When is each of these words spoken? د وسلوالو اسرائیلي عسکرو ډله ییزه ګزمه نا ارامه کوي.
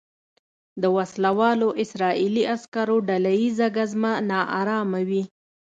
د 0.81 0.83
وسلوالو 0.97 1.67
اسرائیلي 1.83 2.43
عسکرو 2.55 2.97
ډله 3.07 3.31
ییزه 3.41 3.67
ګزمه 3.77 4.11
نا 4.29 4.39
ارامه 4.59 4.99
کوي. 5.05 5.23